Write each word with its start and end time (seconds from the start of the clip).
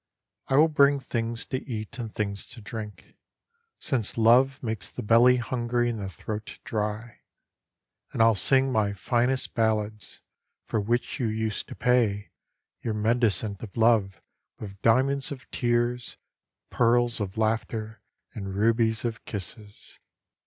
I 0.47 0.55
will 0.55 0.67
bring 0.67 0.99
things 0.99 1.45
to 1.45 1.63
eat 1.69 1.99
and 1.99 2.11
things 2.11 2.49
to 2.49 2.59
drink; 2.59 3.15
Since 3.77 4.17
love 4.17 4.63
makes 4.63 4.89
the 4.89 5.03
belly 5.03 5.37
hungry 5.37 5.91
and 5.91 5.99
the 5.99 6.09
throat 6.09 6.57
dry. 6.63 7.19
And 8.11 8.19
ril 8.19 8.33
sing 8.33 8.71
my 8.71 8.93
finest 8.93 9.53
ballads, 9.53 10.23
for 10.63 10.79
which 10.81 11.19
you 11.19 11.27
used 11.27 11.67
to 11.67 11.75
pay 11.75 12.31
Your 12.79 12.95
mendicant 12.95 13.61
of 13.61 13.77
love 13.77 14.23
with 14.57 14.81
diamonds 14.81 15.31
of 15.31 15.47
tears, 15.51 16.17
pearls 16.71 17.19
of 17.19 17.37
laughter 17.37 18.01
and 18.33 18.55
rubies 18.55 19.05
of 19.05 19.23
kisses. 19.25 19.99